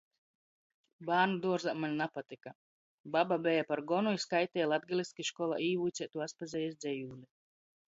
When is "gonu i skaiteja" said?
3.93-4.67